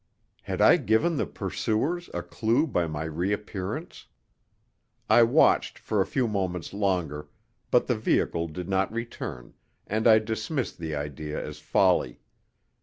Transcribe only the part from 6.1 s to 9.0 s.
moments longer, but the vehicle did not